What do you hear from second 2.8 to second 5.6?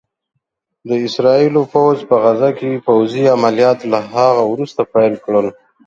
پوځي عمليات له هغه وروسته پيل کړل